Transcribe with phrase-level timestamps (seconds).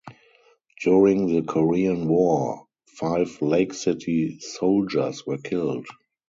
[0.81, 5.85] During the Korean War, five Lake City soldiers were killed.